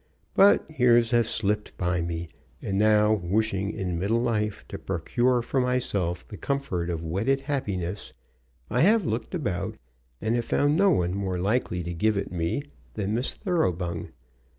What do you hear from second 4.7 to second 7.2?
procure for myself the comfort of